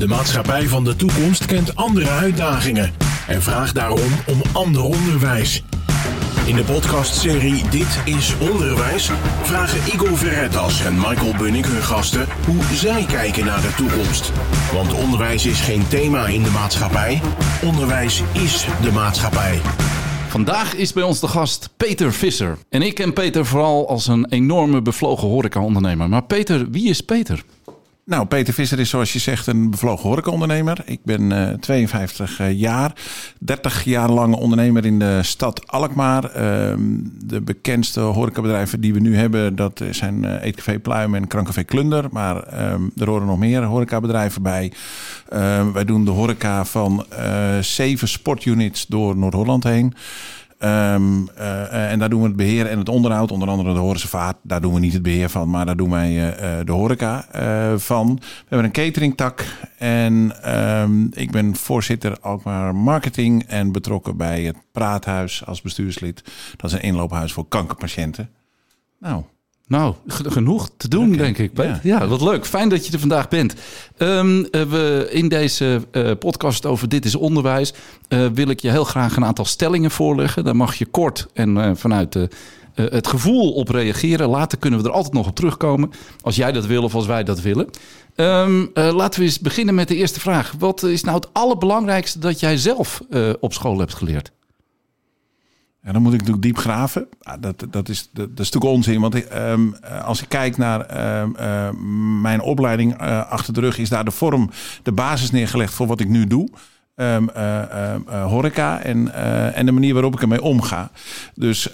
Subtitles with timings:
[0.00, 2.92] De maatschappij van de toekomst kent andere uitdagingen
[3.26, 5.62] en vraagt daarom om ander onderwijs.
[6.46, 9.10] In de podcastserie Dit is Onderwijs
[9.42, 14.32] vragen Igor Verretas en Michael Bunnik hun gasten hoe zij kijken naar de toekomst.
[14.72, 17.20] Want onderwijs is geen thema in de maatschappij,
[17.62, 19.60] onderwijs is de maatschappij.
[20.28, 22.58] Vandaag is bij ons de gast Peter Visser.
[22.68, 26.08] En ik ken Peter vooral als een enorme bevlogen horeca-ondernemer.
[26.08, 27.44] Maar Peter, wie is Peter?
[28.04, 30.78] Nou, Peter Visser is zoals je zegt een bevlogen horecaondernemer.
[30.84, 32.92] Ik ben uh, 52 uh, jaar,
[33.38, 36.24] 30 jaar lang ondernemer in de stad Alkmaar.
[36.24, 36.32] Uh,
[37.24, 42.08] de bekendste horecabedrijven die we nu hebben, dat zijn uh, Eetcafé Pluim en Krankcafé Klunder.
[42.10, 44.72] Maar ehm, er horen nog meer horecabedrijven bij.
[45.28, 49.94] Ehm, wij doen de horeca van eh, zeven sportunits door Noord-Holland heen.
[50.62, 54.36] Um, uh, en daar doen we het beheer en het onderhoud, onder andere de Horensevaart.
[54.42, 57.26] Daar doen we niet het beheer van, maar daar doen wij uh, de horeca
[57.78, 58.14] van.
[58.20, 59.44] We hebben een cateringtak
[59.78, 66.22] en um, ik ben voorzitter Alkmaar Marketing en betrokken bij het Praathuis als bestuurslid.
[66.56, 68.30] Dat is een inloophuis voor kankerpatiënten.
[68.98, 69.22] Nou,
[69.70, 71.50] nou, genoeg te doen, denk ik.
[71.54, 71.80] Ja.
[71.82, 72.06] ja.
[72.06, 72.46] wat leuk.
[72.46, 73.54] Fijn dat je er vandaag bent.
[73.98, 77.72] Um, we in deze uh, podcast over Dit is Onderwijs
[78.08, 80.44] uh, wil ik je heel graag een aantal stellingen voorleggen.
[80.44, 82.18] Daar mag je kort en uh, vanuit
[82.74, 84.28] het gevoel op reageren.
[84.28, 85.90] Later kunnen we er altijd nog op terugkomen.
[86.20, 87.70] Als jij dat wil of als wij dat willen.
[88.16, 90.54] Um, laten we eens beginnen met de eerste vraag.
[90.58, 93.02] Wat is nou het allerbelangrijkste dat jij zelf
[93.40, 94.32] op school hebt geleerd?
[95.82, 97.08] En dan moet ik natuurlijk diep graven.
[97.40, 99.00] Dat, dat, is, dat, is natuurlijk onzin.
[99.00, 100.80] Want um, als ik kijk naar
[101.22, 101.70] um, uh,
[102.20, 104.50] mijn opleiding uh, achter de rug, is daar de vorm,
[104.82, 106.48] de basis neergelegd voor wat ik nu doe.
[106.94, 107.30] Um,
[108.06, 109.14] horeca en,
[109.54, 110.90] en de manier waarop ik ermee omga.
[111.34, 111.66] Dus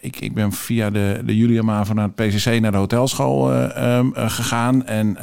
[0.00, 3.50] ik, ik ben via de, de Julia Mavo naar het PCC naar de hotelschool
[4.14, 4.86] gegaan.
[4.86, 5.16] En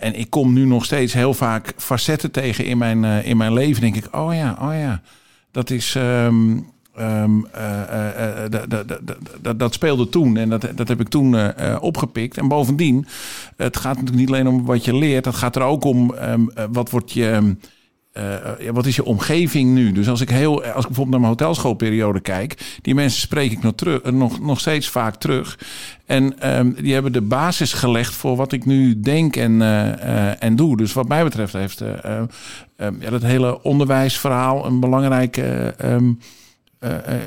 [0.00, 3.80] en ik kom nu nog steeds heel vaak facetten tegen in mijn, in mijn leven.
[3.80, 5.02] Denk ik, oh ja, oh ja.
[5.56, 5.98] Dat is.
[9.56, 11.36] Dat speelde toen en dat, dat heb ik toen
[11.80, 12.38] opgepikt.
[12.38, 13.06] En bovendien,
[13.56, 16.50] het gaat natuurlijk niet alleen om wat je leert, het gaat er ook om um,
[16.72, 17.56] wat wordt je.
[18.58, 19.92] Ja, wat is je omgeving nu?
[19.92, 23.62] Dus als ik heel, als ik bijvoorbeeld naar mijn hotelschoolperiode kijk, die mensen spreek ik
[23.62, 25.58] nog, terug, nog, nog steeds vaak terug.
[26.06, 29.62] En um, die hebben de basis gelegd voor wat ik nu denk en,
[30.40, 30.76] en doe.
[30.76, 32.28] Dus wat mij betreft heeft um,
[32.76, 36.18] ja, dat hele onderwijsverhaal een belangrijke um,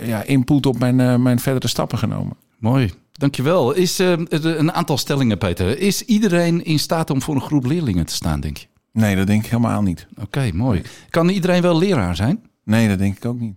[0.03, 2.35] ja, input op mijn, mijn verdere stappen genomen.
[2.59, 2.91] Mooi.
[3.11, 3.73] Dankjewel.
[3.73, 5.79] Is een aantal stellingen, Peter.
[5.79, 8.67] Is iedereen in staat om voor een groep leerlingen te staan, denk je?
[8.99, 10.07] Nee, dat denk ik helemaal niet.
[10.11, 10.81] Oké, okay, mooi.
[11.09, 12.43] Kan iedereen wel leraar zijn?
[12.63, 13.55] Nee, dat denk ik ook niet.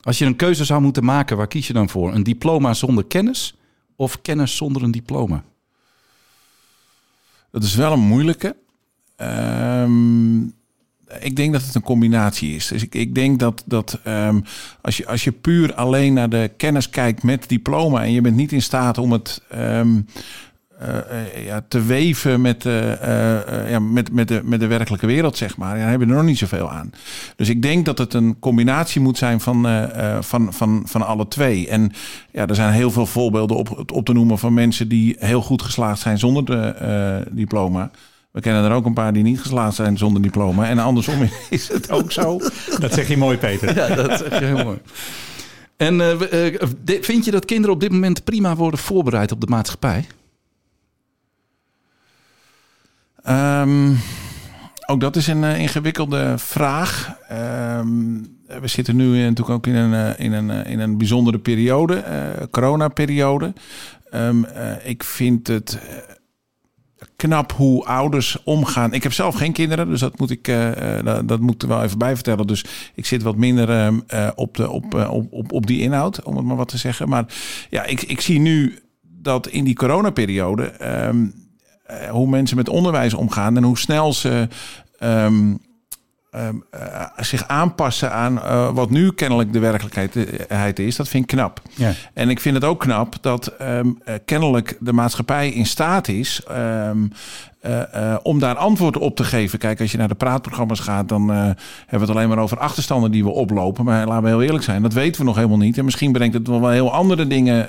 [0.00, 2.14] Als je een keuze zou moeten maken, waar kies je dan voor?
[2.14, 3.58] Een diploma zonder kennis
[3.96, 5.44] of kennis zonder een diploma?
[7.50, 8.56] Dat is wel een moeilijke.
[9.16, 10.54] Um,
[11.20, 12.66] ik denk dat het een combinatie is.
[12.66, 14.44] Dus ik, ik denk dat, dat um,
[14.80, 18.36] als, je, als je puur alleen naar de kennis kijkt met diploma en je bent
[18.36, 20.06] niet in staat om het um,
[20.82, 25.36] uh, ja, te weven met, uh, uh, ja, met, met, de, met de werkelijke wereld,
[25.36, 25.76] zeg maar.
[25.76, 26.92] Ja, dan heb je er nog niet zoveel aan.
[27.36, 29.66] Dus ik denk dat het een combinatie moet zijn van,
[30.20, 31.68] van, van, van alle twee.
[31.68, 31.92] En
[32.30, 35.62] ja, er zijn heel veel voorbeelden op, op te noemen van mensen die heel goed
[35.62, 37.90] geslaagd zijn zonder de, diploma.
[38.30, 40.68] We kennen er ook een paar die niet geslaagd zijn zonder diploma.
[40.68, 42.38] En andersom is het ook zo.
[42.78, 43.76] Dat zeg je mooi, Peter.
[43.76, 44.78] Ja, dat zeg je heel mooi.
[45.76, 50.06] En uh, vind je dat kinderen op dit moment prima worden voorbereid op de maatschappij?
[53.30, 53.98] Um,
[54.86, 57.16] ook dat is een uh, ingewikkelde vraag.
[57.78, 62.46] Um, we zitten nu natuurlijk ook in een, in een, in een bijzondere periode, uh,
[62.50, 63.52] coronaperiode.
[64.14, 64.46] Um,
[64.82, 65.78] ik vind het
[67.16, 68.92] knap hoe ouders omgaan.
[68.92, 70.52] Ik heb zelf geen kinderen, dus dat moet ik,
[71.24, 72.46] dat, moet er wel even bij vertellen.
[72.46, 72.64] Dus
[72.94, 73.92] ik zit wat minder
[74.34, 77.08] op, de, op, op, op, op die inhoud, om het maar wat te zeggen.
[77.08, 77.24] Maar
[77.70, 80.72] ja, ik, ik zie nu dat in die coronaperiode
[81.06, 81.39] um,
[82.10, 84.48] hoe mensen met onderwijs omgaan en hoe snel ze
[85.00, 85.60] um,
[86.34, 91.36] um, uh, zich aanpassen aan uh, wat nu kennelijk de werkelijkheid is, dat vind ik
[91.36, 91.62] knap.
[91.74, 91.92] Ja.
[92.14, 96.42] En ik vind het ook knap dat um, uh, kennelijk de maatschappij in staat is
[97.66, 99.58] uh, uh, om daar antwoord op te geven.
[99.58, 101.56] Kijk, als je naar de praatprogramma's gaat, dan uh, hebben
[101.88, 103.84] we het alleen maar over achterstanden die we oplopen.
[103.84, 105.78] Maar laten we heel eerlijk zijn, dat weten we nog helemaal niet.
[105.78, 107.68] En misschien brengt het wel heel andere dingen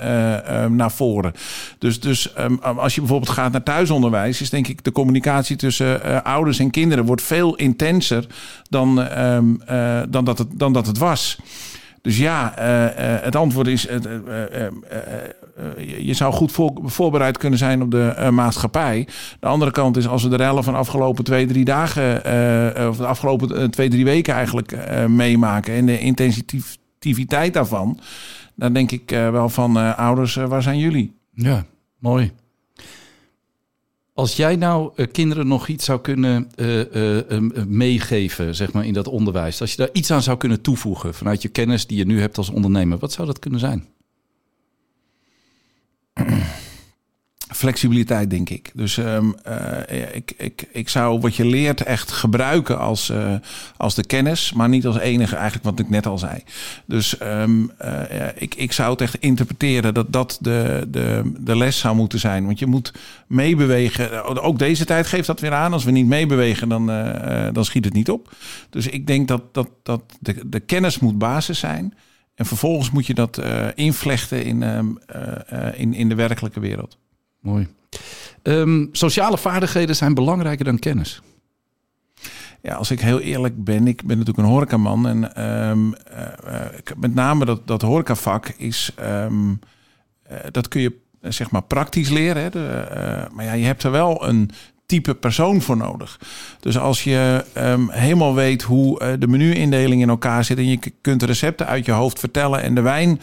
[0.75, 1.33] naar voren.
[1.77, 6.23] Dus, dus um, als je bijvoorbeeld gaat naar thuisonderwijs, is denk ik de communicatie tussen
[6.23, 8.25] ouders en kinderen wordt veel intenser
[8.69, 9.61] dan, um,
[10.09, 11.38] dan, dat, het, dan dat het was.
[12.01, 12.53] Dus ja,
[13.21, 13.81] het antwoord is:
[15.98, 16.51] je zou goed
[16.83, 19.07] voorbereid kunnen zijn op de maatschappij.
[19.39, 22.15] De andere kant is, als we de rellen van de afgelopen twee, drie dagen,
[22.89, 24.77] of de afgelopen twee, drie weken eigenlijk
[25.07, 28.00] meemaken en de intensiteit daarvan,
[28.56, 31.19] dan denk ik wel van ouders, waar zijn jullie?
[31.33, 31.65] Ja,
[32.00, 32.31] mooi.
[34.21, 39.07] Als jij nou uh, kinderen nog iets zou kunnen uh, meegeven, zeg maar, in dat
[39.07, 39.62] onderwijs.
[39.62, 42.38] Als je daar iets aan zou kunnen toevoegen vanuit je kennis die je nu hebt
[42.38, 42.97] als ondernemer.
[42.97, 43.85] Wat zou dat kunnen zijn?
[47.62, 48.72] Flexibiliteit, denk ik.
[48.74, 53.34] Dus um, uh, ik, ik, ik zou wat je leert echt gebruiken als, uh,
[53.78, 56.44] als de kennis, maar niet als enige, eigenlijk wat ik net al zei.
[56.86, 58.02] Dus um, uh,
[58.36, 62.46] ik, ik zou het echt interpreteren dat dat de, de, de les zou moeten zijn.
[62.46, 62.94] Want je moet
[63.28, 64.42] meebewegen.
[64.42, 65.74] Ook deze tijd geeft dat weer aan.
[65.74, 66.86] Als we niet meebewegen, dan,
[67.54, 68.36] dan schiet het niet op.
[68.69, 71.94] Dus ik denk dat, dat, dat de, de kennis moet basis zijn.
[72.36, 73.42] En vervolgens moet je dat
[73.75, 74.98] invlechten in, um,
[75.75, 76.98] in, in de werkelijke wereld.
[77.41, 77.67] Mooi.
[78.43, 81.21] Um, sociale vaardigheden zijn belangrijker dan kennis.
[82.61, 85.07] Ja, als ik heel eerlijk ben, ik ben natuurlijk een horecaman.
[85.07, 85.95] En um,
[86.47, 86.65] uh,
[86.97, 89.59] met name dat, dat horecavak is, um,
[90.31, 92.43] uh, dat kun je zeg maar praktisch leren.
[92.43, 92.49] Hè?
[92.49, 94.51] De, maar ja, je hebt er wel een
[94.85, 96.19] type persoon voor nodig.
[96.59, 97.45] Dus als je
[97.89, 101.91] helemaal weet hoe uh, de menuindeling in elkaar zit en je kunt recepten uit je
[101.91, 103.21] hoofd vertellen en de wijn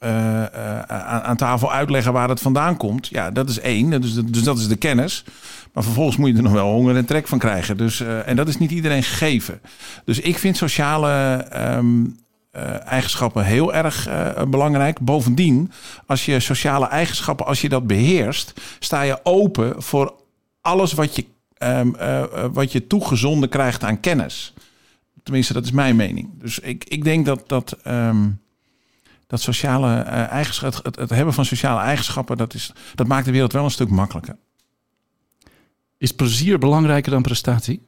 [0.00, 3.06] uh, uh, aan, tafel uitleggen waar het vandaan komt.
[3.06, 4.00] Ja, dat is één.
[4.00, 4.14] Dus,
[4.44, 5.24] dat is de kennis.
[5.72, 7.76] Maar vervolgens moet je er nog wel honger en trek van krijgen.
[7.76, 9.60] Dus, uh, en dat is niet iedereen gegeven.
[10.04, 11.44] Dus ik vind sociale
[11.76, 12.16] um,
[12.84, 14.08] eigenschappen heel erg
[14.48, 15.00] belangrijk.
[15.00, 15.72] Bovendien,
[16.06, 20.14] als je sociale eigenschappen, als je dat beheerst, sta je open voor
[20.60, 21.24] alles wat je,
[21.58, 21.96] um,
[22.52, 24.54] wat je toegezonden krijgt aan kennis.
[25.22, 26.28] Tenminste, dat is mijn mening.
[26.38, 27.76] Dus ik, ik denk dat dat.
[27.86, 28.44] Um,
[29.26, 33.32] dat sociale uh, eigenschappen, het, het, hebben van sociale eigenschappen, dat, is, dat maakt de
[33.32, 34.36] wereld wel een stuk makkelijker.
[35.98, 37.84] Is plezier belangrijker dan prestatie?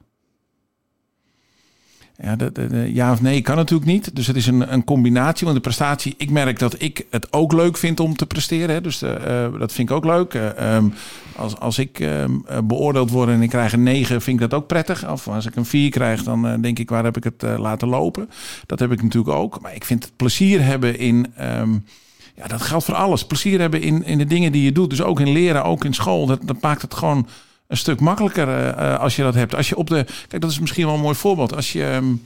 [2.21, 4.15] Ja, de, ja of nee kan natuurlijk niet.
[4.15, 5.43] Dus het is een, een combinatie.
[5.45, 8.75] Want de prestatie, ik merk dat ik het ook leuk vind om te presteren.
[8.75, 8.81] Hè.
[8.81, 10.33] Dus de, uh, dat vind ik ook leuk.
[10.33, 10.93] Uh, um,
[11.35, 14.67] als, als ik um, beoordeeld word en ik krijg een 9, vind ik dat ook
[14.67, 15.09] prettig.
[15.11, 18.29] Of als ik een 4 krijg, dan denk ik, waar heb ik het laten lopen?
[18.65, 19.61] Dat heb ik natuurlijk ook.
[19.61, 21.33] Maar ik vind het plezier hebben in.
[21.41, 21.85] Um,
[22.35, 23.25] ja, dat geldt voor alles.
[23.25, 24.89] Plezier hebben in, in de dingen die je doet.
[24.89, 26.25] Dus ook in leren, ook in school.
[26.25, 27.27] Dat, dat maakt het gewoon
[27.69, 29.55] een stuk makkelijker uh, als je dat hebt.
[29.55, 30.05] Als je op de.
[30.27, 31.55] Kijk, dat is misschien wel een mooi voorbeeld.
[31.55, 32.23] Als je um,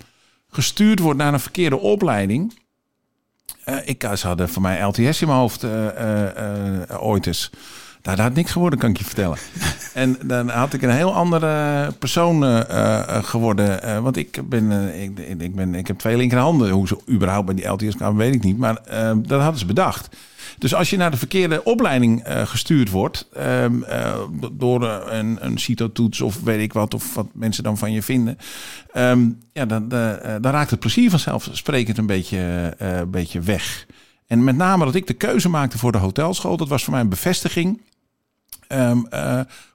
[0.49, 2.61] gestuurd wordt naar een verkeerde opleiding.
[3.65, 5.65] Uh, ik, ze hadden voor mij LTS in mijn hoofd
[6.99, 7.49] ooit eens.
[8.01, 9.37] Dat had niks geworden, kan ik je vertellen.
[9.93, 12.65] en dan had ik een heel andere persoon
[13.23, 14.03] geworden.
[14.03, 16.69] Want ik ben, ik, ik, ben, ik heb twee linkerhanden.
[16.69, 18.57] Hoe ze überhaupt bij die LTS kwamen, weet ik niet.
[18.57, 18.81] Maar
[19.17, 20.09] dat hadden ze bedacht.
[20.57, 24.15] Dus als je naar de verkeerde opleiding uh, gestuurd wordt, uh, uh,
[24.51, 28.37] door een, een CITO-toets of weet ik wat, of wat mensen dan van je vinden,
[28.95, 33.85] um, ja, dan, dan raakt het plezier vanzelfsprekend een beetje, een beetje weg.
[34.27, 37.01] En met name dat ik de keuze maakte voor de hotelschool, dat was voor mij
[37.01, 37.81] een bevestiging.
[38.67, 39.07] Um,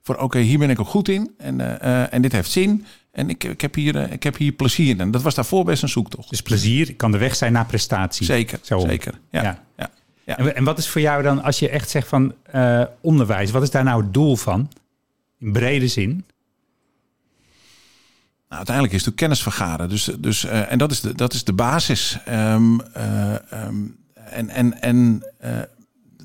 [0.03, 1.81] voor oké, okay, hier ben ik ook goed in en,
[2.11, 2.85] en dit heeft zin.
[3.13, 5.01] En ik, ik, heb hier, ik heb hier plezier in.
[5.01, 6.31] En dat was daarvoor best een zoektocht.
[6.31, 8.27] Dus plezier kan de weg zijn naar prestatie.
[8.27, 8.79] Zeker, Zo.
[8.79, 9.21] zeker.
[9.31, 9.43] ja.
[9.43, 9.65] ja.
[9.77, 9.91] ja.
[10.29, 10.37] Ja.
[10.37, 13.63] En, en, wat is voor jou dan, als je echt zegt van uh, onderwijs, wat
[13.63, 14.71] is daar nou het doel van?
[15.39, 16.11] In brede zin?
[18.49, 19.89] Nou, uiteindelijk is het kennis vergaren.
[19.89, 22.19] Dus, dus, uh, en dat is de, dat is de basis.
[22.29, 25.23] Um, uh, um, en en, en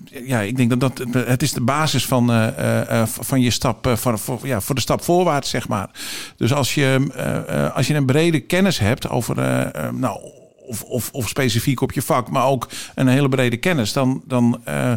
[0.03, 2.53] ja, ik denk dat dat het is de basis van,
[3.05, 5.89] van je stap, voor, voor, ja, voor de stap voorwaarts, zeg maar.
[6.37, 9.35] Dus als je, als je een brede kennis hebt over,
[9.93, 10.19] nou,
[10.65, 14.61] of, of, of specifiek op je vak, maar ook een hele brede kennis, dan, dan
[14.67, 14.93] uh,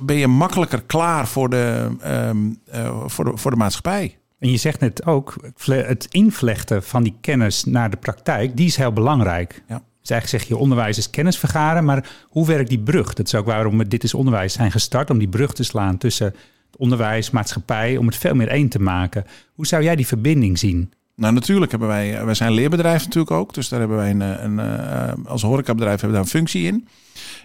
[0.00, 4.18] ben je makkelijker klaar voor de, um, uh, voor, de, voor de maatschappij.
[4.38, 8.76] En je zegt net ook, het invlechten van die kennis naar de praktijk, die is
[8.76, 9.62] heel belangrijk.
[9.68, 9.82] Ja.
[10.00, 13.14] Dus eigenlijk zeg je, onderwijs is kennis vergaren, maar hoe werkt die brug?
[13.14, 15.98] Dat is ook waarom we Dit is Onderwijs zijn gestart, om die brug te slaan
[15.98, 16.34] tussen
[16.76, 19.24] onderwijs, maatschappij, om het veel meer één te maken.
[19.54, 20.92] Hoe zou jij die verbinding zien?
[21.16, 23.54] Nou, natuurlijk hebben wij, wij zijn leerbedrijf natuurlijk ook.
[23.54, 26.88] Dus daar hebben wij een, een, een als horecabedrijf hebben we daar een functie in.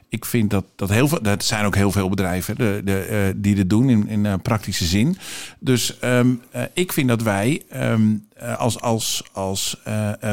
[0.10, 3.56] Ik vind dat, dat heel veel, dat zijn ook heel veel bedrijven de, de, die
[3.56, 5.18] dit doen in, in praktische zin.
[5.60, 6.42] Dus um,
[6.74, 8.28] ik vind dat wij um,
[8.58, 9.78] als, als, als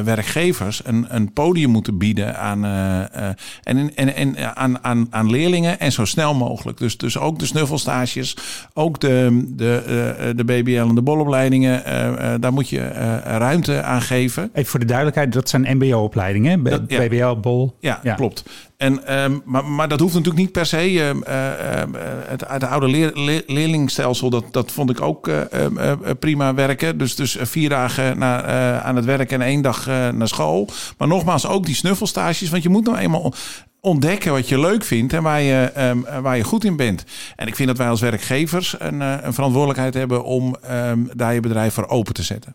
[0.04, 5.92] werkgevers een, een podium moeten bieden aan, en, en, en, aan, aan, aan leerlingen en
[5.92, 6.78] zo snel mogelijk.
[6.78, 8.36] Dus, dus ook de snuffelstages,
[8.74, 11.82] ook de, de, de BBL en de bolopleidingen,
[12.40, 12.88] daar moet je
[13.24, 14.50] ruimte aan geven.
[14.52, 17.76] Even voor de duidelijkheid, dat zijn MBO-opleidingen, BBL, Bol.
[17.80, 18.44] Ja, ja, klopt.
[18.76, 19.42] En, um,
[19.74, 20.92] maar, dat hoeft natuurlijk niet per se.
[20.92, 21.14] Uh, uh,
[22.26, 23.12] het, het, oude leer,
[23.46, 25.30] leerlingstelsel, dat, dat vond ik ook
[26.18, 26.98] prima werken.
[26.98, 28.24] Dus, dus vier dagen
[28.84, 30.68] aan het werk en één dag naar school.
[30.98, 32.50] Maar nogmaals, ook die snuffelstages.
[32.50, 33.34] Want je moet nou eenmaal
[33.80, 35.72] ontdekken wat je leuk vindt en waar je,
[36.22, 37.04] waar je goed in bent.
[37.36, 40.56] En ik vind dat wij als werkgevers een, een verantwoordelijkheid hebben om
[41.14, 42.54] daar je bedrijf voor open te zetten.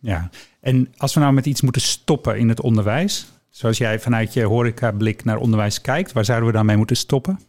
[0.00, 4.32] Ja, en als we nou met iets moeten stoppen in het onderwijs, Zoals jij vanuit
[4.32, 7.40] je horecablik naar onderwijs kijkt, waar zouden we dan mee moeten stoppen?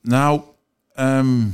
[0.00, 0.40] Nou,
[0.94, 1.44] ehm,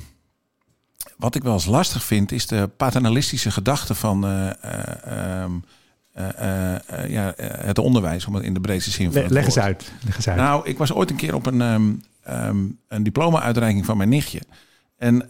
[1.16, 4.50] wat ik wel eens lastig vind, is de paternalistische gedachte van uh,
[6.16, 9.92] uh, ja, het onderwijs, om het in de breedste zin van het leg eens uit.
[10.04, 10.36] Leg eens uit.
[10.36, 12.02] Nou, ik was ooit een keer op een, um,
[12.88, 14.40] een diploma-uitreiking van mijn nichtje.
[14.96, 15.28] En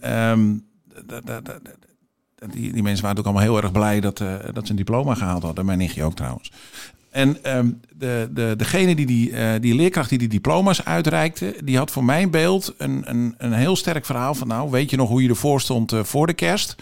[2.51, 4.17] die, die mensen waren ook allemaal heel erg blij dat,
[4.53, 5.65] dat ze een diploma gehaald hadden.
[5.65, 6.51] Mijn nichtje ook trouwens.
[7.15, 11.77] En ehm, de, de, degene die die, uh, die leerkracht die die diploma's uitreikte, die
[11.77, 15.09] had voor mijn beeld een, een, een heel sterk verhaal van nou, weet je nog
[15.09, 16.75] hoe je ervoor stond uh, voor de kerst?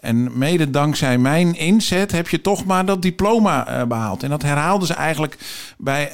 [0.00, 4.22] En mede dankzij mijn inzet heb je toch maar dat diploma uh, behaald.
[4.22, 5.38] En dat herhaalden ze eigenlijk
[5.78, 6.10] bij,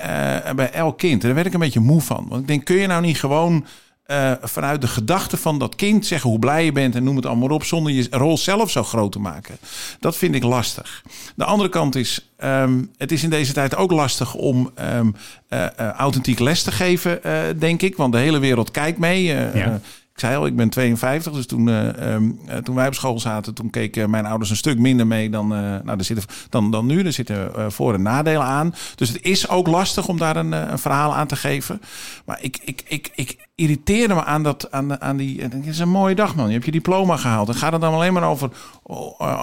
[0.57, 1.21] bij elk kind.
[1.21, 2.27] En daar werd ik een beetje moe van.
[2.29, 3.65] Want ik denk, kun je nou niet gewoon
[4.07, 7.27] uh, vanuit de gedachte van dat kind zeggen hoe blij je bent en noem het
[7.27, 9.59] allemaal op, zonder je rol zelf zo groot te maken.
[10.01, 11.03] Dat vind ik lastig.
[11.37, 15.15] De andere kant is, um, het is in deze tijd ook lastig om um,
[15.49, 17.21] uh, uh, authentiek les te geven,
[17.59, 17.97] denk ik.
[17.97, 19.23] Want de hele wereld kijkt mee.
[19.23, 19.81] Ja.
[20.15, 23.55] Ik zei al, ik ben 52, dus toen, uh, um, toen wij op school zaten,
[23.55, 26.87] toen keken mijn ouders een stuk minder mee dan, uh, nou, er zitten, dan, dan
[26.87, 27.03] nu.
[27.05, 28.75] Er zitten voor- en nadelen aan.
[28.95, 31.81] Dus het is ook lastig om daar een, een verhaal aan te geven.
[32.25, 35.43] Maar ik, ik, ik, ik irriteerde me aan, dat, aan, aan die.
[35.43, 36.47] Het is een mooie dag, man.
[36.47, 37.49] Je hebt je diploma gehaald.
[37.49, 38.51] En gaat het dan alleen maar over.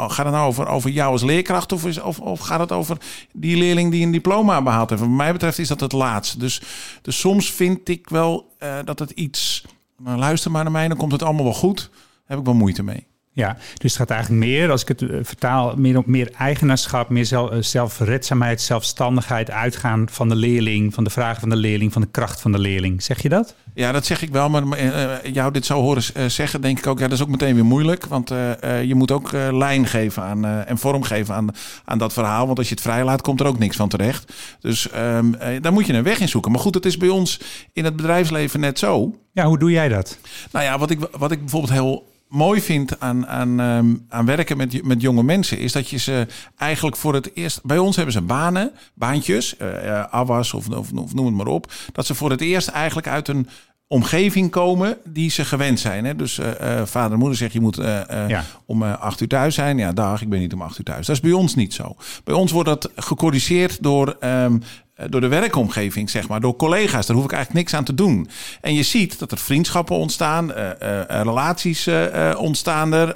[0.07, 1.71] gaat het nou over, over jou als leerkracht?
[1.71, 2.97] Of, is, of, of gaat het over
[3.33, 5.01] die leerling die een diploma behaald heeft?
[5.01, 6.37] Wat mij betreft is dat het laatste.
[6.37, 6.61] Dus,
[7.01, 9.63] dus soms vind ik wel dat het iets
[10.03, 11.77] nou, luister maar naar mij, dan komt het allemaal wel goed.
[11.77, 13.07] Daar heb ik wel moeite mee.
[13.33, 17.09] Ja, dus het gaat eigenlijk meer, als ik het eh, vertaal, meer op meer eigenaarschap,
[17.09, 21.93] meer zelf, eh, zelfredzaamheid, zelfstandigheid, uitgaan van de leerling, van de vragen van de leerling,
[21.93, 23.03] van de kracht van de leerling.
[23.03, 23.55] Zeg je dat?
[23.73, 26.99] Ja, dat zeg ik wel, maar uh, jou dit zo horen zeggen, denk ik ook,
[26.99, 28.05] ja, dat is ook meteen weer moeilijk.
[28.05, 31.47] Want uh, je moet ook lijn geven aan, en vorm geven aan,
[31.85, 32.45] aan dat verhaal.
[32.45, 34.33] Want als je het vrijlaat, komt er ook niks van terecht.
[34.59, 36.51] Dus um, daar moet je een weg in zoeken.
[36.51, 37.39] Maar goed, het is bij ons
[37.73, 39.15] in het bedrijfsleven net zo.
[39.31, 40.17] Ja, hoe doe jij dat?
[40.51, 44.57] Nou ja, wat ik, wat ik bijvoorbeeld heel mooi vind aan, aan, um, aan werken
[44.57, 47.63] met, met jonge mensen, is dat je ze eigenlijk voor het eerst.
[47.63, 51.71] Bij ons hebben ze banen, baantjes, uh, AWAS of, of, of, noem het maar op.
[51.91, 53.47] Dat ze voor het eerst eigenlijk uit een
[53.91, 56.05] omgeving komen die ze gewend zijn.
[56.05, 56.15] Hè?
[56.15, 58.43] Dus uh, uh, vader en moeder zegt je moet uh, ja.
[58.65, 59.77] om acht uur thuis zijn.
[59.77, 61.05] Ja, dag, ik ben niet om acht uur thuis.
[61.05, 61.95] Dat is bij ons niet zo.
[62.23, 64.67] Bij ons wordt dat gecorrigeerd door um, eh,
[65.09, 67.05] door de werkomgeving, zeg maar, door collega's.
[67.05, 68.29] Daar hoef ik eigenlijk niks aan te doen.
[68.61, 73.15] En je ziet dat er vriendschappen ontstaan, uh, uh, relaties uh, ontstaan er.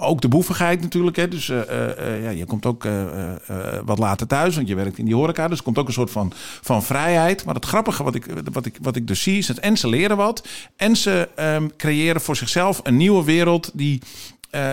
[0.00, 1.16] ook de boevigheid natuurlijk.
[1.16, 1.28] Hè.
[1.28, 2.88] Dus ja, je komt ook
[3.84, 5.48] wat later thuis, want je werkt in die horeca.
[5.48, 7.44] Dus er komt ook een soort van, van vrijheid.
[7.44, 9.88] Maar het grappige wat ik, wat, ik, wat ik dus zie is dat en ze
[9.88, 10.46] leren wat.
[10.76, 14.02] En ze um, creëren voor zichzelf een nieuwe wereld die,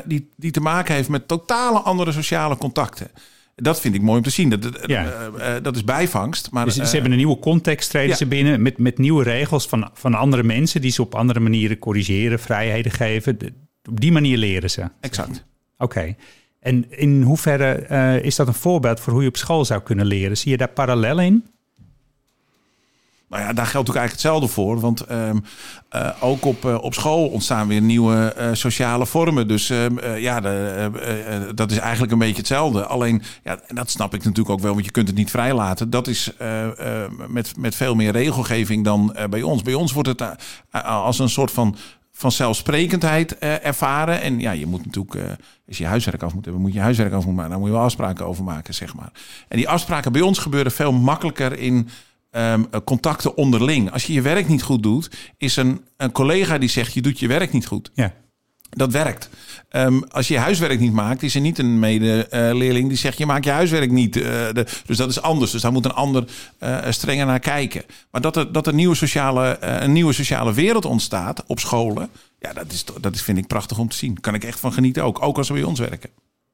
[0.06, 3.12] die, die te maken heeft met totale andere sociale contacten.
[3.56, 4.50] Dat vind ik mooi om te zien.
[4.50, 5.30] Dat, ja.
[5.38, 6.52] uh, dat is bijvangst.
[6.52, 8.16] Maar, dus ze hebben een nieuwe context, treden ja.
[8.16, 11.80] ze binnen met, met nieuwe regels van, van andere mensen die ze op andere manieren
[11.80, 13.38] corrigeren, vrijheden geven.
[13.90, 14.90] op die manier leren ze.
[15.00, 15.46] Exact.
[15.78, 15.84] Oké.
[15.84, 16.16] Okay.
[16.60, 20.38] En in hoeverre is dat een voorbeeld voor hoe je op school zou kunnen leren?
[20.38, 21.46] Zie je daar parallellen in?
[23.34, 24.80] Nou ja, daar geldt ook eigenlijk hetzelfde voor.
[24.80, 25.44] Want um,
[25.96, 29.48] uh, ook op, uh, op school ontstaan weer nieuwe uh, sociale vormen.
[29.48, 32.86] Dus um, ja, de, dat is eigenlijk een beetje hetzelfde.
[32.86, 35.90] Alleen, ja, dat snap ik natuurlijk ook wel, want je kunt het niet vrijlaten.
[35.90, 36.32] Dat is
[37.28, 39.62] met, met veel meer regelgeving dan bij ons.
[39.62, 40.24] Bij ons wordt het
[40.84, 44.22] als een soort van zelfsprekendheid ervaren.
[44.22, 45.38] En ja, je moet natuurlijk,
[45.68, 47.52] als je huiswerk af moet hebben, moet je huiswerk af moeten maken.
[47.52, 49.12] Daar moet je wel afspraken over maken, zeg maar.
[49.48, 51.90] En die afspraken bij ons gebeuren veel makkelijker in
[52.36, 53.92] um, contacten onderling.
[53.92, 57.20] Als je je werk niet goed doet, is een, een collega die zegt je doet
[57.20, 57.92] je werk niet goed.
[57.94, 58.14] Ja.
[58.76, 59.30] Dat werkt.
[59.70, 63.26] Ehm, als je je huiswerk niet maakt, is er niet een medeleerling die zegt: Je
[63.26, 64.16] maakt je huiswerk niet.
[64.16, 65.52] Uh, de, dus dat is anders.
[65.52, 66.26] Dus daar moet een ander
[66.60, 67.84] uh, strenger naar kijken.
[68.12, 72.10] Maar dat er, dat er nieuwe sociale, een nieuwe sociale wereld ontstaat op scholen,
[72.40, 74.20] ja, dat, is, dat is, vind ik prachtig om te zien.
[74.20, 75.22] Kan ik echt van genieten ook.
[75.22, 76.10] Ook als we bij ons werken.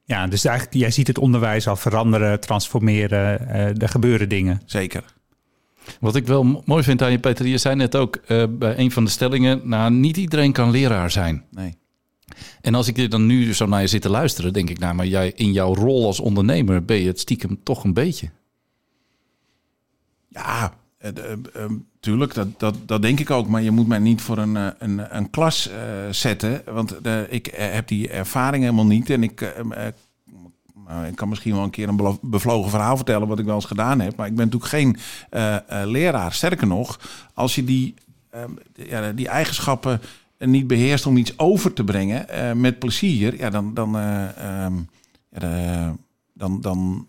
[0.05, 3.49] Ja, dus eigenlijk, jij ziet het onderwijs al veranderen, transformeren.
[3.79, 4.61] er gebeuren dingen.
[4.65, 5.03] Zeker.
[5.99, 8.19] Wat ik wel mooi vind aan je, Peter, je zei net ook
[8.49, 11.45] bij een van de stellingen: Nou, niet iedereen kan leraar zijn.
[11.51, 11.77] Nee.
[12.61, 14.95] En als ik dit dan nu zo naar je zit te luisteren, denk ik, nou,
[14.95, 18.29] maar jij in jouw rol als ondernemer ben je het stiekem toch een beetje.
[20.27, 21.11] Ja, uh,
[21.55, 21.65] uh,
[21.99, 23.47] tuurlijk, dat, dat, dat denk ik ook.
[23.47, 25.69] Maar je moet mij niet voor een, een, een klas
[26.11, 26.61] zetten.
[26.65, 26.95] Want
[27.29, 29.09] ik heb die ervaring helemaal niet.
[29.09, 29.53] En ik,
[31.07, 33.99] ik kan misschien wel een keer een bevlogen verhaal vertellen wat ik wel eens gedaan
[33.99, 34.15] heb.
[34.15, 34.97] Maar ik ben natuurlijk geen
[35.91, 36.33] leraar.
[36.33, 36.99] Sterker nog,
[37.33, 37.93] als je die,
[38.73, 40.01] ja, die eigenschappen
[40.37, 42.25] niet beheerst om iets over te brengen
[42.59, 43.91] met plezier, ja, dan, dan,
[46.33, 47.07] dan, dan,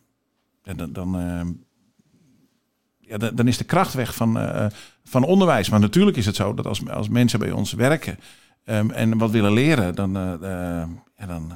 [0.62, 1.40] dan, dan, uh,
[2.98, 4.38] ja, dan is de kracht weg van,
[5.04, 5.68] van onderwijs.
[5.68, 8.18] Maar natuurlijk is het zo dat als, als mensen bij ons werken
[8.64, 10.12] en wat willen leren, dan,
[11.16, 11.52] ja, dan,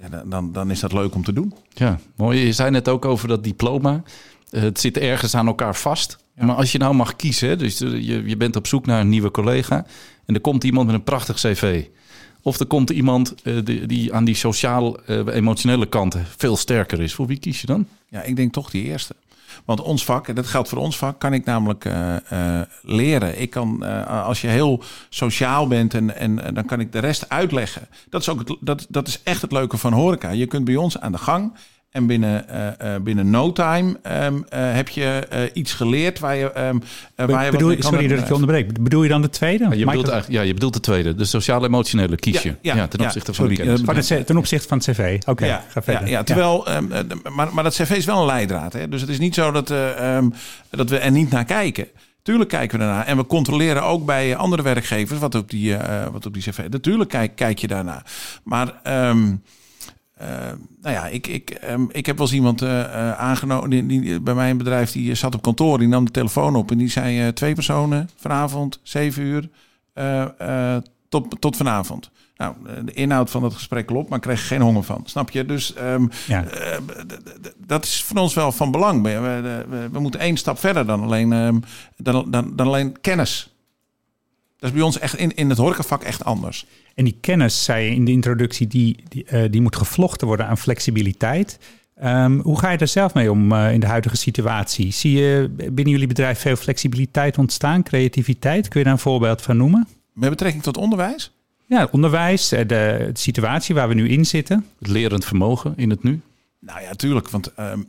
[0.00, 1.54] ja, dan, dan is dat leuk om te doen.
[1.74, 2.38] Ja, mooi.
[2.46, 4.02] Je zei net ook over dat diploma.
[4.50, 6.18] Het zit ergens aan elkaar vast.
[6.34, 9.30] Maar als je nou mag kiezen, dus je, je bent op zoek naar een nieuwe
[9.30, 9.86] collega
[10.26, 11.84] en er komt iemand met een prachtig cv.
[12.42, 17.14] Of er komt iemand uh, die, die, aan die sociaal-emotionele uh, kant veel sterker is.
[17.14, 17.86] Voor wie kies je dan?
[18.08, 19.14] Ja, ik denk toch die eerste.
[19.64, 23.40] Want ons vak, en dat geldt voor ons vak, kan ik namelijk uh, uh, leren.
[23.40, 27.28] Ik kan, uh, als je heel sociaal bent en, en dan kan ik de rest
[27.28, 27.88] uitleggen.
[28.08, 30.30] Dat is, ook dat, dat is echt het leuke van horeca.
[30.30, 31.52] Je kunt bij ons aan de gang
[31.90, 32.46] en binnen,
[32.82, 36.52] uh, binnen no time um, uh, heb je uh, iets geleerd waar je.
[36.58, 36.82] Um,
[37.26, 38.82] waar je bedoel, sorry dat ik je onderbreek.
[38.82, 39.64] Bedoel je dan de tweede?
[39.64, 41.14] Ja, je, bedoelt ja, je bedoelt de tweede.
[41.14, 42.56] De sociaal-emotionele kies je.
[42.62, 44.26] Ja, ja, ten opzichte van sorry, de kennis.
[44.26, 45.16] ten opzichte van het cv.
[45.20, 46.08] Oké, okay, ja, ga verder.
[46.08, 46.90] Ja, terwijl, um,
[47.34, 48.72] maar, maar dat cv is wel een leidraad.
[48.72, 48.88] Hè?
[48.88, 49.68] Dus het is niet zo dat,
[50.70, 51.88] dat we er niet naar kijken.
[52.22, 53.06] Tuurlijk kijken we daarna.
[53.06, 55.76] En we controleren ook bij andere werkgevers wat op die,
[56.12, 56.58] wat op die cv.
[56.70, 58.02] Natuurlijk kijk, kijk je daarna.
[58.44, 58.80] Maar.
[59.08, 59.42] Um,
[60.20, 60.26] uh,
[60.80, 64.20] nou ja, ik, ik, um, ik heb wel eens iemand uh, uh, aangenomen die, die,
[64.20, 64.92] bij mijn bedrijf.
[64.92, 68.80] Die zat op kantoor, die nam de telefoon op en die zei: twee personen vanavond,
[68.82, 69.48] zeven uur,
[71.08, 72.10] tot, tot vanavond.
[72.36, 75.02] Nou, de inhoud van dat gesprek klopt, maar ik kreeg geen honger van.
[75.04, 75.46] Snap je?
[75.46, 76.44] Dus um, ja.
[77.56, 79.02] dat is voor ons wel van belang.
[79.02, 81.62] We, we, we moeten één stap verder dan alleen, um,
[81.96, 83.54] dan, dan, dan alleen kennis.
[84.60, 86.66] Dat is bij ons echt in, in het horecavak echt anders.
[87.00, 90.46] En die kennis, zei je in de introductie, die, die, uh, die moet gevlochten worden
[90.46, 91.58] aan flexibiliteit.
[92.04, 94.92] Um, hoe ga je daar zelf mee om uh, in de huidige situatie?
[94.92, 98.68] Zie je binnen jullie bedrijf veel flexibiliteit ontstaan, creativiteit?
[98.68, 99.88] Kun je daar een voorbeeld van noemen?
[100.12, 101.32] Met betrekking tot onderwijs?
[101.66, 102.64] Ja, onderwijs, eh, de,
[103.12, 104.66] de situatie waar we nu in zitten.
[104.78, 106.20] Het lerend vermogen in het nu?
[106.58, 107.30] Nou ja, tuurlijk.
[107.30, 107.86] Want um,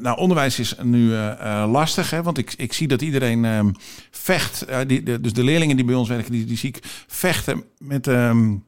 [0.00, 3.72] nou, onderwijs is nu uh, uh, lastig, hè, want ik, ik zie dat iedereen um,
[4.10, 4.64] vecht.
[4.70, 7.64] Uh, die, de, dus de leerlingen die bij ons werken, die, die zie ik vechten
[7.78, 8.64] met, um,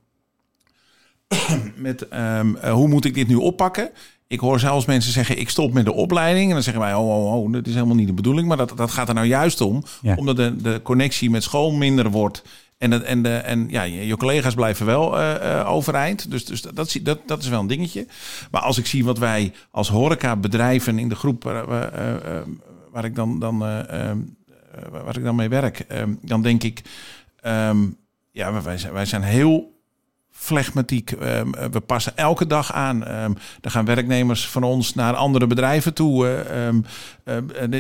[1.77, 3.91] met um, hoe moet ik dit nu oppakken.
[4.29, 6.49] Ik hoor zelfs mensen zeggen, ik stop met de opleiding.
[6.49, 8.49] En dan zeggen wij, oh, oh, oh dat is helemaal niet de bedoeling.
[8.49, 10.15] Maar dat, dat gaat er nou juist om, ja.
[10.15, 12.43] omdat de, de connectie met school minder wordt.
[12.79, 16.31] En, en, de, en ja, je, collega's blijven wel uh, overeind.
[16.31, 18.07] Dus, dus dat, dat, dat is wel een dingetje.
[18.51, 21.63] Maar als ik zie wat wij als horecabedrijven in de groep uh,
[22.91, 23.59] waar ik dan, dan,
[24.91, 25.87] waar ik dan mee werk,
[26.23, 26.83] dan denk ik,
[27.47, 27.97] um,
[28.31, 29.76] ja, wij wij zijn heel
[30.39, 31.11] flegmatiek.
[31.11, 33.23] Um, we passen elke dag aan.
[33.23, 36.85] Um, er gaan werknemers van ons naar andere bedrijven toe um,
[37.25, 37.35] uh,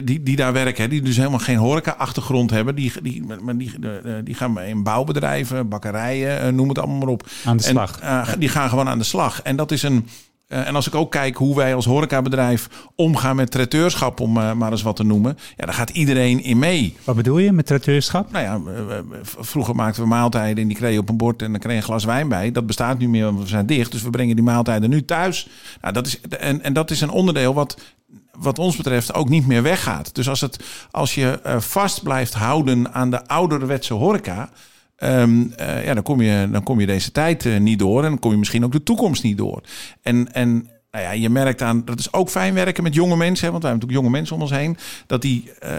[0.05, 0.90] die, die daar werken.
[0.90, 2.75] die dus helemaal geen horeca-achtergrond hebben.
[2.75, 3.73] Die, die, maar die,
[4.25, 7.27] die gaan in bouwbedrijven, bakkerijen, noem het allemaal maar op.
[7.45, 8.01] Aan de slag.
[8.01, 9.42] En, die gaan gewoon aan de slag.
[9.42, 10.09] En dat is een
[10.46, 14.70] en als ik ook kijk hoe wij als horecabedrijf omgaan met traiteurschap, om uh, maar
[14.70, 16.96] eens wat te noemen, ja, daar gaat iedereen in mee.
[17.04, 18.30] Wat bedoel je met traiteurschap?
[18.30, 18.61] Nou ja,
[19.22, 21.78] vroeger maakten we maaltijden en die kreeg je op een bord en dan kreeg je
[21.78, 22.52] een glas wijn bij.
[22.52, 25.48] Dat bestaat nu meer, want we zijn dicht, dus we brengen die maaltijden nu thuis.
[25.80, 27.94] Nou, dat is, en, en dat is een onderdeel wat
[28.38, 30.14] wat ons betreft ook niet meer weggaat.
[30.14, 34.50] Dus als, het, als je vast blijft houden aan de ouderwetse horeca,
[35.04, 38.02] Um, uh, ja, dan, kom je, dan kom je deze tijd uh, niet door.
[38.02, 39.62] En dan kom je misschien ook de toekomst niet door.
[40.02, 43.46] En, en nou ja, je merkt aan, dat is ook fijn werken met jonge mensen.
[43.46, 44.76] Hè, want wij hebben natuurlijk jonge mensen om ons heen.
[45.06, 45.70] Dat die, uh,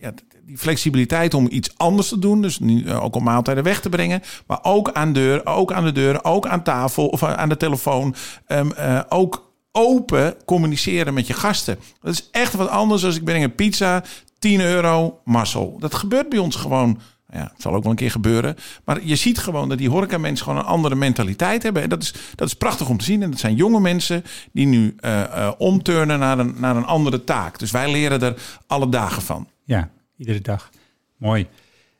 [0.00, 0.12] ja,
[0.46, 2.42] die flexibiliteit om iets anders te doen.
[2.42, 4.22] Dus nu ook om maaltijden weg te brengen.
[4.46, 8.14] Maar ook aan, deur, ook aan de deur, ook aan tafel of aan de telefoon.
[8.48, 8.72] Um,
[9.08, 11.78] ook open communiceren met je gasten.
[12.00, 14.02] Dat is echt wat anders als ik breng een pizza,
[14.38, 15.76] 10 euro, Marcel.
[15.78, 17.00] Dat gebeurt bij ons gewoon
[17.32, 18.56] Ja, het zal ook wel een keer gebeuren.
[18.84, 21.82] Maar je ziet gewoon dat die horeca-mensen gewoon een andere mentaliteit hebben.
[21.82, 23.22] En dat is, dat is prachtig om te zien.
[23.22, 27.58] En dat zijn jonge mensen die nu uh, omturnen naar een, naar een andere taak.
[27.58, 28.34] Dus wij leren er
[28.66, 29.48] alle dagen van.
[29.64, 30.70] Ja, iedere dag.
[31.16, 31.46] Mooi.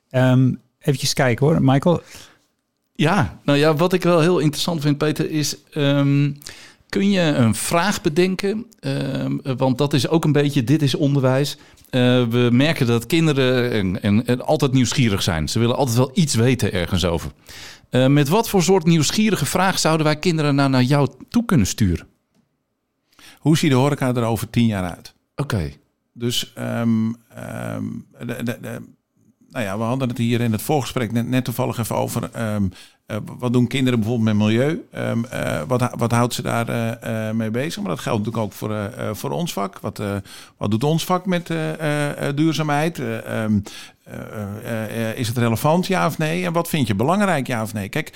[0.09, 2.01] Um, eventjes kijken hoor, Michael.
[2.93, 5.57] Ja, nou ja, wat ik wel heel interessant vind, Peter, is...
[5.75, 6.37] Um,
[6.91, 8.65] kun je een vraag bedenken?
[8.79, 11.57] Um, want dat is ook een beetje, dit is onderwijs.
[11.57, 15.49] Uh, we merken dat kinderen en, en, en, altijd nieuwsgierig zijn.
[15.49, 17.31] Ze willen altijd wel iets weten ergens over.
[17.89, 21.67] Uh, met wat voor soort nieuwsgierige vraag zouden wij kinderen nou naar jou toe kunnen
[21.67, 22.07] sturen?
[23.37, 25.13] Hoe ziet de horeca er over tien jaar uit?
[25.35, 25.55] Oké.
[25.55, 25.77] Okay.
[26.13, 27.15] Dus um,
[27.75, 28.81] um, de, de, de,
[29.51, 32.53] nou ja, we hadden het hier in het voorgesprek net, toevallig even over.
[32.53, 32.71] Um,
[33.07, 34.85] uh, wat doen kinderen bijvoorbeeld met milieu?
[34.95, 36.69] Um, uh, wat, wat houdt ze daar
[37.03, 37.81] uh, mee bezig?
[37.81, 39.79] Maar dat geldt natuurlijk ook voor, voor ons vak.
[39.79, 40.01] Wat,
[40.57, 41.53] wat doet ons vak met
[42.35, 42.99] duurzaamheid?
[42.99, 43.63] Um,
[45.15, 46.45] is het relevant, ja of nee?
[46.45, 47.89] En wat vind je belangrijk, ja of nee?
[47.89, 48.13] Kijk,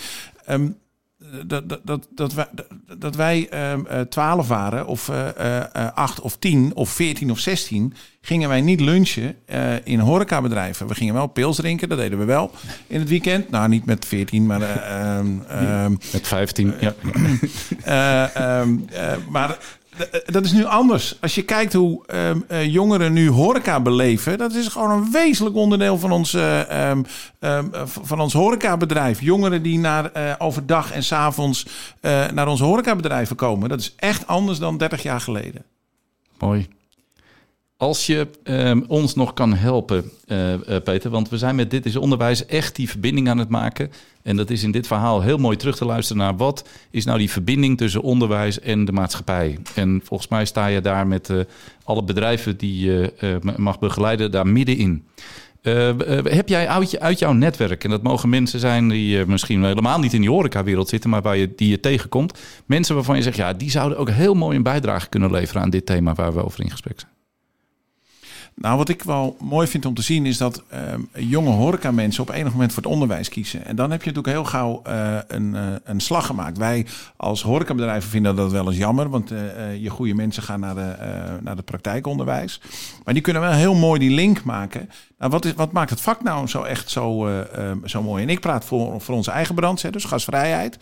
[1.46, 2.48] dat, dat, dat, dat wij,
[2.98, 3.50] dat wij
[4.10, 5.12] twaalf waren, of
[5.94, 9.36] acht of tien, of veertien of zestien, gingen wij niet lunchen
[9.84, 10.88] in horecabedrijven.
[10.88, 12.52] We gingen wel pils drinken, dat deden we wel
[12.88, 13.50] in het weekend.
[13.50, 14.62] Nou, niet met 14, maar...
[14.62, 15.20] Uh,
[15.62, 16.94] uh, met 15, ja.
[17.84, 18.78] Ehm,
[19.30, 19.58] maar
[20.26, 21.18] dat is nu anders.
[21.22, 25.98] Als je kijkt hoe um, jongeren nu horeca beleven, dat is gewoon een wezenlijk onderdeel
[25.98, 27.06] van ons, um,
[27.40, 29.22] um, van ons horecabedrijf.
[29.22, 31.66] Jongeren die naar, overdag en s'avonds
[32.02, 33.70] uh, naar onze horecabedrijven komen.
[33.70, 35.64] Dat is echt anders dan 30 jaar geleden.
[36.40, 36.68] Mooi.
[37.78, 41.86] Als je um, ons nog kan helpen, uh, uh, Peter, want we zijn met Dit
[41.86, 43.92] is Onderwijs echt die verbinding aan het maken.
[44.22, 47.18] En dat is in dit verhaal heel mooi terug te luisteren naar wat is nou
[47.18, 49.58] die verbinding tussen onderwijs en de maatschappij.
[49.74, 51.40] En volgens mij sta je daar met uh,
[51.84, 53.14] alle bedrijven die je
[53.58, 55.06] mag begeleiden daar middenin.
[56.24, 60.14] heb jij uit, uit, jouw netwerk, en dat mogen mensen zijn die misschien helemaal niet
[60.14, 63.54] in die horecawereld zitten, maar waar je, die je tegenkomt, mensen waarvan je zegt, ja,
[63.54, 66.62] die zouden ook heel mooi een bijdrage kunnen leveren aan dit thema waar we over
[66.62, 67.15] in gesprek zijn?
[68.56, 70.64] Nou, wat ik wel mooi vind om te zien is dat
[70.94, 73.66] um, jonge horeca-mensen op enig moment voor het onderwijs kiezen.
[73.66, 76.58] En dan heb je natuurlijk heel gauw uh, een, uh, een slag gemaakt.
[76.58, 79.40] Wij als horecabedrijven vinden dat wel eens jammer, want uh,
[79.82, 80.96] je goede mensen gaan naar de,
[81.42, 82.62] naar de praktijkonderwijs.
[83.04, 84.90] Maar die kunnen wel heel mooi die link maken.
[85.20, 88.24] Nou, wat, wat maakt het vak nou zo echt zo, um, zo mooi?
[88.24, 90.78] En ik praat voor, voor onze eigen branche, dus gasvrijheid.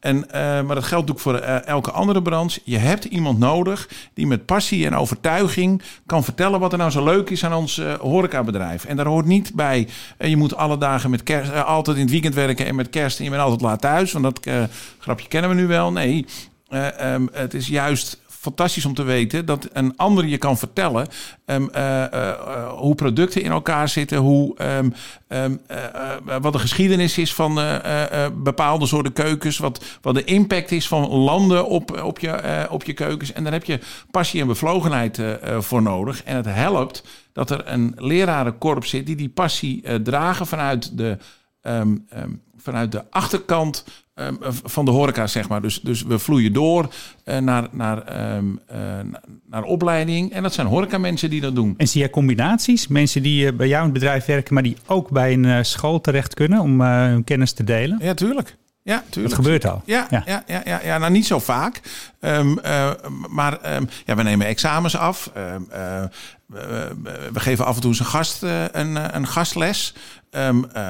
[0.00, 0.26] En,
[0.66, 2.60] maar dat geldt ook voor elke andere branche.
[2.64, 7.04] Je hebt iemand nodig die met passie en overtuiging kan vertellen wat er nou zo
[7.04, 8.84] leuk is aan ons horecabedrijf.
[8.84, 12.34] En daar hoort niet bij, je moet alle dagen met kerst, altijd in het weekend
[12.34, 14.12] werken en met kerst en je bent altijd laat thuis.
[14.12, 14.40] Want dat
[14.98, 15.92] grapje kennen we nu wel.
[15.92, 16.26] Nee,
[17.02, 21.06] um, het is juist fantastisch om te weten dat een ander je kan vertellen
[21.46, 24.94] um, uh, uh, hoe producten in elkaar zitten, hoe, um,
[25.28, 25.60] um,
[26.42, 27.54] wat de geschiedenis is van
[28.42, 32.92] bepaalde soorten keukens, wat, wat de impact is van landen op, op, je, op je
[32.92, 33.32] keukens.
[33.32, 33.80] En daar heb je
[34.10, 35.20] passie en bevlogenheid
[35.58, 36.22] voor nodig.
[36.24, 41.18] En het helpt dat er een lerarenkorps zit die die passie dragen vanuit de,
[42.56, 43.84] vanuit de achterkant
[44.16, 45.62] Ehm, van de horeca, zeg maar.
[45.62, 46.88] Dus, dus we vloeien door
[47.24, 48.78] uh, naar, naar, um, uh,
[49.50, 50.32] naar opleiding.
[50.32, 51.74] En dat zijn horecamensen die dat doen.
[51.76, 52.88] En zie jij combinaties?
[52.88, 56.34] Mensen die bij jou in het bedrijf werken, maar die ook bij een school terecht
[56.34, 57.98] kunnen om hun kennis te delen?
[58.00, 58.56] Ja, tuurlijk.
[58.86, 59.34] Ja, tuurlijk.
[59.34, 59.82] Dat gebeurt al.
[59.84, 60.22] Ja, ja.
[60.26, 61.80] ja, ja, ja, ja nou niet zo vaak.
[62.20, 62.90] Um, uh,
[63.28, 65.30] maar um, ja, we nemen examens af.
[65.36, 66.04] Um, uh,
[66.46, 66.92] we,
[67.32, 69.94] we, geven af en toe eens een, gast, uh, een, een gastles.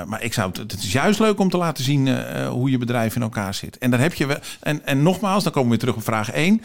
[0.07, 3.17] maar ik zou het, het is juist leuk om te laten zien hoe je bedrijf
[3.17, 3.79] in elkaar zit.
[3.79, 4.41] En daar heb je.
[4.61, 6.63] En, en nogmaals, dan komen we weer terug op vraag 1.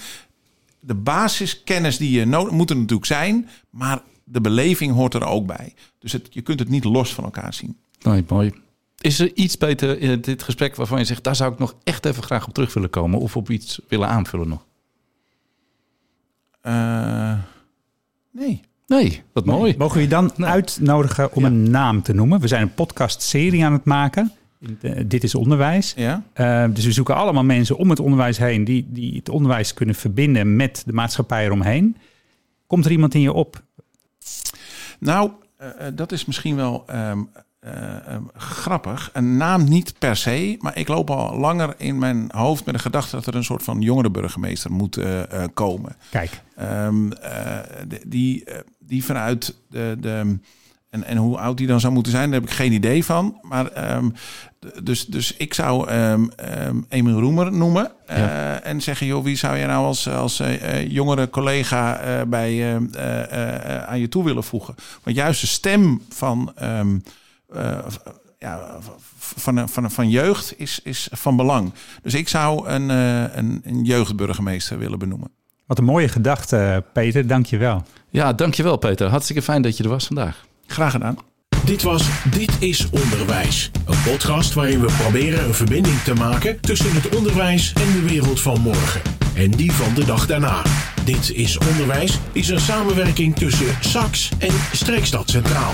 [0.80, 5.46] De basiskennis die je nodig moet er natuurlijk zijn, maar de beleving hoort er ook
[5.46, 5.74] bij.
[6.00, 7.78] Dus het, je kunt het niet los van elkaar zien.
[8.02, 8.54] Nee, mooi.
[9.02, 12.06] Is er iets beter in dit gesprek waarvan je zegt, daar zou ik nog echt
[12.06, 14.66] even graag op terug willen komen of op iets willen aanvullen nog?
[16.64, 17.34] Uh,
[18.32, 18.62] nee.
[18.88, 19.56] Nee, wat nee.
[19.56, 19.76] mooi.
[19.78, 20.50] Mogen we je dan nee.
[20.50, 21.48] uitnodigen om ja.
[21.48, 22.40] een naam te noemen?
[22.40, 24.32] We zijn een podcastserie aan het maken.
[25.06, 25.94] Dit is onderwijs.
[25.96, 26.24] Ja.
[26.36, 29.96] Uh, dus we zoeken allemaal mensen om het onderwijs heen die, die het onderwijs kunnen
[29.96, 31.98] verbinden met de maatschappij eromheen.
[32.68, 33.62] Komt er iemand in je op?
[35.00, 37.30] Nou, uh, dat is misschien wel um,
[37.66, 37.72] uh,
[38.36, 39.10] grappig.
[39.14, 42.82] Een naam niet per se, maar ik loop al langer in mijn hoofd met de
[42.82, 45.22] gedachte dat er een soort van jongere burgemeester moet uh,
[45.54, 45.96] komen.
[46.10, 46.42] Kijk.
[46.62, 47.12] Um,
[48.08, 48.44] die,
[48.80, 49.98] die vanuit de.
[50.00, 50.38] de
[50.90, 53.40] en, en hoe oud die dan zou moeten zijn, daar heb ik geen idee van.
[53.42, 54.14] Maar um,
[54.84, 56.32] dus, dus ik zou um,
[56.68, 57.92] um, Emil Roemer noemen.
[58.08, 58.16] Ja.
[58.16, 62.78] Uh, en zeggen, joh, wie zou je nou als, als uh, jongere collega uh, bij,
[63.86, 64.76] aan je toe willen voegen?
[65.04, 66.54] Want juist de stem van
[68.38, 68.78] ja,
[69.18, 71.74] van, van, van jeugd is, is van belang.
[72.02, 75.32] Dus ik zou een, een, een jeugdburgemeester willen benoemen.
[75.66, 77.28] Wat een mooie gedachte, Peter.
[77.28, 77.84] Dank je wel.
[78.10, 79.10] Ja, dankjewel Peter.
[79.10, 80.46] Hartstikke fijn dat je er was vandaag.
[80.68, 81.18] Graag gedaan.
[81.66, 83.72] Dit was Dit is Onderwijs.
[83.86, 88.42] Een podcast waarin we proberen een verbinding te maken tussen het onderwijs en de wereld
[88.42, 89.02] van morgen.
[89.36, 90.62] En die van de dag daarna.
[91.06, 95.74] Dit is Onderwijs is een samenwerking tussen SAX en Streekstad Centraal.